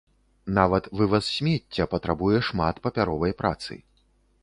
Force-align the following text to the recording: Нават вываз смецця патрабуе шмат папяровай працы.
Нават 0.57 0.83
вываз 1.01 1.29
смецця 1.37 1.87
патрабуе 1.93 2.43
шмат 2.51 2.83
папяровай 2.89 3.41
працы. 3.45 3.73